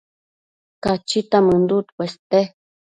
Cachita 0.83 1.37
mënduc 1.47 1.85
cueste 1.95 2.39